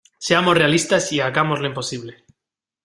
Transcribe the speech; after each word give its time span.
Seamos 0.17 0.57
realistas 0.57 1.11
y 1.13 1.19
hagamos 1.19 1.59
lo 1.59 1.67
imposible. 1.67 2.25